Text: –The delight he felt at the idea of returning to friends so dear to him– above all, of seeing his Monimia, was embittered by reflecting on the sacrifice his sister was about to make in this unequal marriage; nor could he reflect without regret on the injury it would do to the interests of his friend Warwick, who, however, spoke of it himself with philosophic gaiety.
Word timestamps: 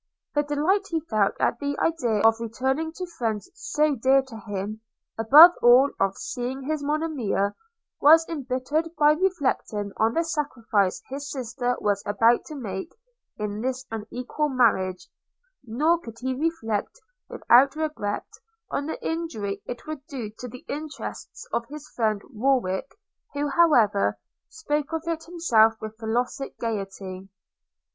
–The 0.33 0.41
delight 0.41 0.87
he 0.87 0.99
felt 0.99 1.35
at 1.39 1.59
the 1.59 1.77
idea 1.77 2.21
of 2.23 2.39
returning 2.39 2.91
to 2.93 3.05
friends 3.19 3.51
so 3.53 3.93
dear 3.93 4.23
to 4.23 4.37
him– 4.47 4.81
above 5.19 5.51
all, 5.61 5.91
of 5.99 6.17
seeing 6.17 6.63
his 6.63 6.81
Monimia, 6.83 7.53
was 8.01 8.27
embittered 8.27 8.89
by 8.97 9.11
reflecting 9.11 9.91
on 9.97 10.15
the 10.15 10.23
sacrifice 10.23 11.03
his 11.07 11.29
sister 11.29 11.75
was 11.79 12.01
about 12.07 12.45
to 12.45 12.55
make 12.55 12.95
in 13.37 13.61
this 13.61 13.85
unequal 13.91 14.49
marriage; 14.49 15.07
nor 15.63 15.99
could 15.99 16.17
he 16.19 16.33
reflect 16.33 16.99
without 17.29 17.75
regret 17.75 18.25
on 18.71 18.87
the 18.87 19.07
injury 19.07 19.61
it 19.67 19.85
would 19.85 20.03
do 20.07 20.31
to 20.39 20.47
the 20.47 20.65
interests 20.67 21.47
of 21.53 21.67
his 21.69 21.87
friend 21.95 22.23
Warwick, 22.33 22.89
who, 23.35 23.49
however, 23.49 24.17
spoke 24.49 24.93
of 24.93 25.03
it 25.05 25.25
himself 25.25 25.75
with 25.79 25.95
philosophic 25.99 26.57
gaiety. 26.57 27.29